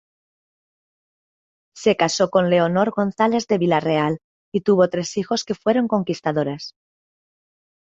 Se 1.75 1.95
casó 1.95 2.31
con 2.31 2.49
Leonor 2.49 2.89
González 2.89 3.45
de 3.45 3.59
Villarreal 3.59 4.17
y 4.51 4.61
tuvo 4.61 4.89
tres 4.89 5.15
hijos 5.17 5.43
que 5.45 5.53
fueron 5.53 5.87
conquistadores. 5.87 6.73